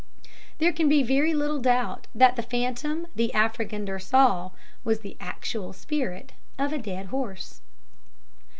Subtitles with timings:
[0.57, 4.49] There can be very little doubt that the phantom the Afrikander saw
[4.83, 7.61] was the actual spirit of a dead horse.